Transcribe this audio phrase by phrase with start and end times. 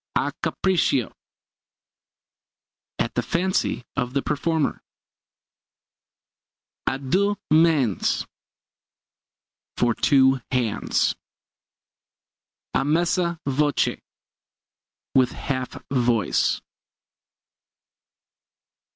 [0.15, 1.13] A capriccio
[2.97, 4.81] at the fancy of the performer.
[6.89, 8.25] À deux mains
[9.77, 11.13] for two hands.
[12.73, 14.01] A mezza voce
[15.13, 16.59] with half voice.